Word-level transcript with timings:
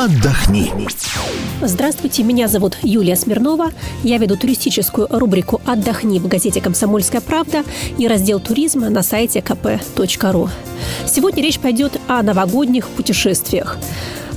отдохни. 0.00 0.72
Здравствуйте, 1.60 2.22
меня 2.22 2.48
зовут 2.48 2.78
Юлия 2.82 3.16
Смирнова. 3.16 3.70
Я 4.02 4.16
веду 4.16 4.36
туристическую 4.36 5.06
рубрику 5.10 5.60
«Отдохни» 5.66 6.18
в 6.18 6.26
газете 6.26 6.62
«Комсомольская 6.62 7.20
правда» 7.20 7.64
и 7.98 8.08
раздел 8.08 8.40
туризма 8.40 8.88
на 8.88 9.02
сайте 9.02 9.40
kp.ru. 9.40 10.48
Сегодня 11.06 11.42
речь 11.42 11.58
пойдет 11.58 12.00
о 12.08 12.22
новогодних 12.22 12.88
путешествиях. 12.88 13.76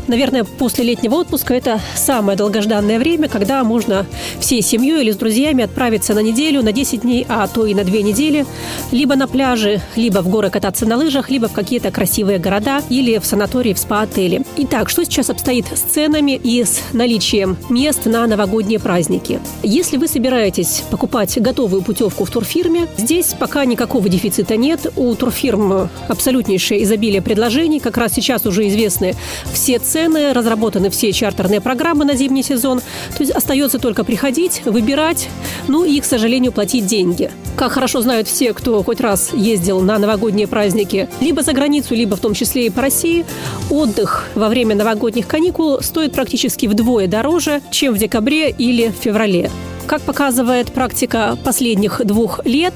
Наверное, 0.08 0.44
после 0.44 0.84
летнего 0.84 1.16
отпуска 1.16 1.54
это 1.54 1.80
самое 1.96 2.38
долгожданное 2.38 3.00
время, 3.00 3.30
когда 3.30 3.64
можно 3.64 4.06
всей 4.40 4.62
семьей 4.62 5.02
или 5.02 5.12
с 5.12 5.16
друзьями 5.16 5.64
отправиться 5.64 6.14
на 6.14 6.20
неделю, 6.20 6.62
на 6.62 6.74
10 6.74 7.02
дней, 7.02 7.26
а 7.30 7.48
то 7.48 7.66
и 7.66 7.74
на 7.74 7.86
2 7.86 7.98
недели, 8.00 8.46
либо 8.92 9.16
на 9.16 9.28
пляже, 9.28 9.82
либо 9.96 10.20
в 10.20 10.28
горы 10.28 10.50
кататься 10.50 10.86
на 10.86 10.98
лыжах, 10.98 11.30
либо 11.30 11.48
в 11.48 11.54
какие-то 11.54 11.90
красивые 11.90 12.38
города 12.38 12.82
или 12.90 13.18
в 13.18 13.26
санатории, 13.26 13.74
в 13.74 13.80
спа-отеле. 13.80 14.44
Итак, 14.58 14.90
что 14.90 15.06
сейчас 15.06 15.30
обстоит 15.30 15.68
с 15.74 15.80
ценами 15.80 16.34
и 16.34 16.64
с 16.64 16.82
наличием 16.92 17.58
мест 17.70 18.06
на 18.06 18.28
новогодние 18.28 18.80
праздники? 18.80 19.40
Если 19.64 19.96
вы 19.96 20.10
собираетесь 20.10 20.84
покупать 20.92 21.42
готовую 21.42 21.82
путевку 21.82 22.26
в 22.26 22.30
турфирме, 22.30 22.88
здесь 22.98 23.36
пока 23.40 23.64
никакого 23.64 24.10
дефицита 24.10 24.58
нет. 24.58 24.86
У 24.98 25.16
турфирм 25.16 25.90
абсолютнейшее 26.10 26.84
изобилие 26.84 27.22
предложений. 27.22 27.80
Как 27.80 27.96
раз 27.96 28.14
сейчас 28.14 28.46
уже 28.46 28.68
известны 28.68 29.16
все 29.54 29.80
цены 29.80 29.93
цены, 29.94 30.34
разработаны 30.34 30.90
все 30.90 31.12
чартерные 31.14 31.62
программы 31.62 32.04
на 32.04 32.16
зимний 32.16 32.42
сезон. 32.42 32.80
То 32.80 33.20
есть 33.20 33.32
остается 33.32 33.78
только 33.78 34.04
приходить, 34.04 34.64
выбирать, 34.66 35.30
ну 35.68 35.84
и, 35.86 36.00
к 36.00 36.06
сожалению, 36.06 36.52
платить 36.52 36.88
деньги. 36.88 37.30
Как 37.56 37.74
хорошо 37.74 38.02
знают 38.02 38.28
все, 38.28 38.54
кто 38.54 38.82
хоть 38.82 39.02
раз 39.02 39.32
ездил 39.34 39.82
на 39.82 40.00
новогодние 40.00 40.48
праздники 40.48 41.08
либо 41.22 41.44
за 41.44 41.54
границу, 41.54 41.94
либо 41.94 42.16
в 42.16 42.20
том 42.20 42.34
числе 42.34 42.66
и 42.66 42.70
по 42.72 42.82
России, 42.82 43.24
отдых 43.70 44.30
во 44.34 44.50
время 44.50 44.76
новогодних 44.76 45.28
каникул 45.28 45.80
стоит 45.82 46.14
практически 46.14 46.66
вдвое 46.66 47.08
дороже, 47.08 47.62
чем 47.70 47.94
в 47.94 48.00
декабре 48.00 48.50
или 48.50 48.88
в 48.88 49.04
феврале. 49.04 49.52
Как 49.88 50.02
показывает 50.02 50.72
практика 50.72 51.38
последних 51.44 52.02
двух 52.06 52.46
лет, 52.46 52.74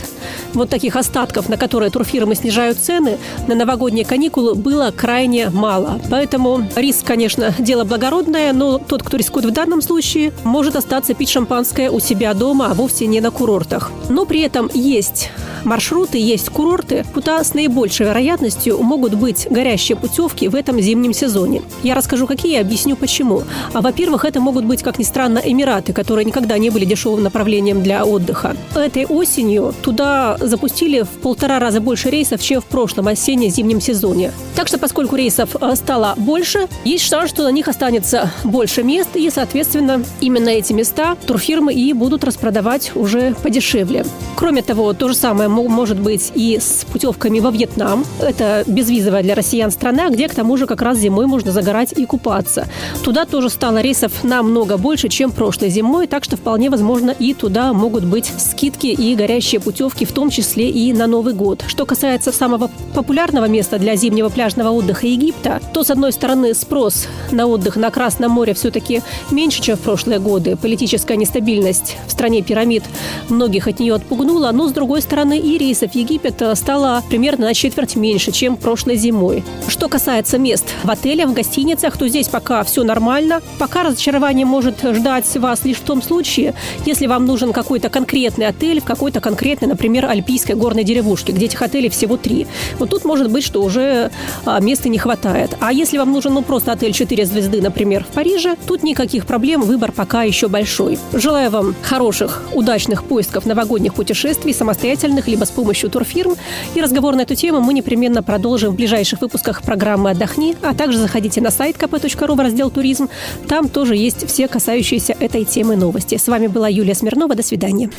вот 0.54 0.70
таких 0.70 0.96
остатков, 0.96 1.50
на 1.50 1.58
которые 1.58 1.90
турфирмы 1.90 2.36
снижают 2.36 2.78
цены, 2.78 3.18
на 3.48 3.56
новогодние 3.56 4.06
каникулы 4.06 4.56
было 4.56 4.92
крайне 4.96 5.50
мало. 5.50 6.00
Поэтому 6.10 6.68
риск, 6.76 7.06
конечно, 7.06 7.54
дело 7.60 7.84
благородное, 7.86 8.54
но 8.54 8.78
тот, 8.78 9.04
кто 9.04 9.18
рискует 9.18 9.46
в 9.46 9.52
данном 9.52 9.82
случае, 9.82 10.34
может 10.44 10.76
остаться 10.76 11.14
пить 11.14 11.30
шампанское 11.30 11.90
у 11.90 12.00
себя 12.00 12.34
дома, 12.34 12.68
а 12.72 12.74
вовсе 12.74 13.08
не 13.08 13.22
на 13.22 13.32
курортах. 13.32 13.92
Но 14.10 14.26
при 14.26 14.42
этом 14.42 14.70
есть 14.74 15.32
маршруты, 15.64 16.18
есть 16.18 16.50
курорты, 16.50 17.06
куда 17.14 17.44
с 17.44 17.54
наибольшей 17.54 18.06
вероятностью 18.06 18.82
могут 18.82 19.14
быть 19.14 19.48
горящие 19.50 19.98
путевки 19.98 20.48
в 20.48 20.56
этом 20.56 20.80
зимнем 20.80 21.14
сезоне. 21.14 21.62
Я 21.84 21.96
расскажу, 21.96 22.26
какие, 22.26 22.56
и 22.56 22.62
объясню 22.62 22.96
почему. 22.96 23.44
А, 23.74 23.82
во-первых, 23.82 24.26
это 24.26 24.40
могут 24.40 24.66
быть, 24.66 24.82
как 24.82 24.98
ни 24.98 25.04
странно, 25.04 25.40
Эмираты, 25.44 25.94
которые 25.94 26.26
никогда 26.26 26.58
не 26.58 26.70
были 26.70 26.86
дешевым 26.98 27.24
направлением 27.24 27.84
для 27.84 28.06
отдыха. 28.06 28.56
Этой 28.76 29.06
осенью 29.06 29.74
туда 29.82 30.36
запустили 30.40 31.02
в 31.02 31.10
полтора 31.22 31.60
раза 31.60 31.80
больше 31.80 32.10
рейсов, 32.10 32.42
чем 32.42 32.62
в 32.62 32.66
прошлом 32.66 33.08
осенне-зимнем 33.08 33.80
сезоне. 33.80 34.32
Так 34.56 34.68
что, 34.68 34.80
поскольку 34.80 35.16
рейсов 35.16 35.56
э, 35.62 35.76
стало 35.76 36.16
больше, 36.18 36.68
есть 36.86 37.06
шанс, 37.06 37.30
что 37.30 37.44
на 37.44 37.50
них 37.50 37.68
останется 37.68 38.32
больше 38.44 38.84
мест, 38.84 39.10
и, 39.16 39.30
соответственно, 39.30 40.04
именно 40.22 40.50
эти 40.50 40.74
места 40.74 41.16
турфирмы 41.28 41.74
и 41.74 41.94
будут 41.94 42.24
распродавать 42.24 42.92
уже 42.96 43.36
подешевле. 43.44 44.04
Кроме 44.36 44.64
того, 44.64 44.94
то 44.94 45.08
же 45.10 45.16
самое 45.16 45.50
может 45.50 46.00
быть 46.00 46.32
и 46.34 46.58
с 46.60 46.86
путевками 46.92 47.40
во 47.40 47.52
Вьетнам. 47.52 48.06
Это 48.20 48.64
безвизовая 48.66 49.22
для 49.22 49.36
россиян 49.36 49.70
страна, 49.70 50.10
где 50.10 50.28
к 50.28 50.34
тому 50.34 50.58
же 50.58 50.66
как 50.66 50.82
раз 50.82 50.98
зимой 50.98 51.28
можно 51.28 51.52
загорать 51.52 51.94
и 51.96 52.06
купаться. 52.06 52.68
Туда 53.04 53.26
тоже 53.26 53.50
стало 53.50 53.82
рейсов 53.82 54.24
намного 54.24 54.78
больше, 54.78 55.10
чем 55.10 55.32
прошлой 55.32 55.70
зимой, 55.70 56.08
так 56.08 56.24
что 56.24 56.38
вполне 56.38 56.70
возможно 56.70 56.87
возможно, 56.88 57.12
и 57.12 57.34
туда 57.34 57.74
могут 57.74 58.06
быть 58.06 58.32
скидки 58.38 58.88
и 58.88 59.14
горящие 59.16 59.60
путевки, 59.60 60.06
в 60.06 60.14
том 60.14 60.30
числе 60.30 60.70
и 60.70 60.94
на 60.94 61.06
Новый 61.06 61.34
год. 61.34 61.66
Что 61.68 61.86
касается 61.86 62.32
самого 62.32 62.72
популярного 62.94 63.50
места 63.50 63.78
для 63.78 63.98
зимнего 63.98 64.30
пляжного 64.30 64.70
отдыха 64.70 65.06
Египта, 65.06 65.60
то, 65.74 65.84
с 65.84 65.92
одной 65.92 66.14
стороны, 66.14 66.54
спрос 66.54 67.08
на 67.32 67.46
отдых 67.46 67.76
на 67.76 67.92
Красном 67.92 68.32
море 68.32 68.54
все-таки 68.54 69.02
меньше, 69.32 69.62
чем 69.62 69.76
в 69.76 69.82
прошлые 69.82 70.20
годы. 70.20 70.56
Политическая 70.56 71.18
нестабильность 71.18 71.98
в 72.08 72.12
стране 72.12 72.42
пирамид 72.42 72.84
многих 73.28 73.68
от 73.68 73.80
нее 73.80 73.96
отпугнула, 73.96 74.52
но, 74.54 74.70
с 74.70 74.72
другой 74.72 75.02
стороны, 75.02 75.38
и 75.38 75.58
рейсов 75.58 75.92
в 75.92 75.96
Египет 75.96 76.42
стало 76.54 77.04
примерно 77.10 77.48
на 77.48 77.54
четверть 77.54 77.98
меньше, 77.98 78.32
чем 78.32 78.56
прошлой 78.56 78.96
зимой. 78.96 79.44
Что 79.68 79.90
касается 79.90 80.38
мест 80.38 80.66
в 80.84 80.90
отелях, 80.90 81.30
в 81.30 81.34
гостиницах, 81.34 81.98
то 81.98 82.08
здесь 82.08 82.30
пока 82.30 82.64
все 82.64 82.84
нормально. 82.84 83.42
Пока 83.60 83.84
разочарование 83.84 84.46
может 84.46 84.78
ждать 84.82 85.36
вас 85.36 85.66
лишь 85.66 85.78
в 85.78 85.82
том 85.82 86.02
случае, 86.02 86.54
если 86.86 87.08
вам 87.08 87.26
нужен 87.26 87.54
какой-то 87.54 87.90
конкретный 87.90 88.48
отель 88.48 88.82
в 88.82 88.86
какой-то 88.86 89.22
конкретной, 89.22 89.68
например, 89.68 90.06
альпийской 90.06 90.56
горной 90.56 90.84
деревушке, 90.84 91.32
где 91.32 91.46
этих 91.46 91.62
отелей 91.62 91.90
всего 91.90 92.18
три, 92.18 92.48
вот 92.80 92.90
тут 92.90 93.06
может 93.06 93.32
быть, 93.32 93.44
что 93.44 93.64
уже 93.64 94.12
а, 94.46 94.60
места 94.60 94.90
не 94.90 94.98
хватает. 94.98 95.56
А 95.60 95.72
если 95.72 95.98
вам 95.98 96.12
нужен 96.12 96.34
ну, 96.34 96.42
просто 96.42 96.72
отель 96.72 96.94
4 96.94 97.26
звезды, 97.26 97.62
например, 97.62 98.04
в 98.04 98.14
Париже, 98.14 98.56
тут 98.68 98.84
никаких 98.84 99.26
проблем, 99.26 99.62
выбор 99.62 99.92
пока 99.92 100.24
еще 100.24 100.48
большой. 100.48 101.00
Желаю 101.14 101.50
вам 101.50 101.76
хороших, 101.82 102.44
удачных 102.54 103.04
поисков 103.04 103.46
новогодних 103.46 103.94
путешествий, 103.94 104.54
самостоятельных, 104.54 105.28
либо 105.28 105.46
с 105.46 105.50
помощью 105.50 105.90
турфирм. 105.90 106.36
И 106.76 106.82
разговор 106.82 107.16
на 107.16 107.22
эту 107.22 107.36
тему 107.36 107.62
мы 107.62 107.74
непременно 107.74 108.24
продолжим 108.24 108.74
в 108.74 108.76
ближайших 108.76 109.22
выпусках 109.22 109.62
программы 109.62 110.12
«Отдохни», 110.12 110.56
а 110.62 110.74
также 110.74 111.00
заходите 111.00 111.42
на 111.42 111.52
сайт 111.52 111.78
kp.ru 111.78 112.36
в 112.36 112.40
раздел 112.40 112.70
«Туризм». 112.70 113.10
Там 113.48 113.70
тоже 113.70 113.96
есть 113.96 114.28
все 114.28 114.48
касающиеся 114.48 115.16
этой 115.20 115.46
темы 115.46 115.76
новости. 115.76 116.18
С 116.18 116.28
вами 116.28 116.48
была 116.68 116.70
Юлия 116.70 116.96
Смирнова. 116.96 117.36
До 117.36 117.44
свидания. 117.44 117.90